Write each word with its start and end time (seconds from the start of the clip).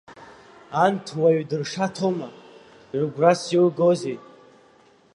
Анҭ 0.83 1.05
уаҩ 1.19 1.39
дыршаҭома, 1.49 2.27
рыгәрас 2.97 3.41
иугозеи? 3.55 4.17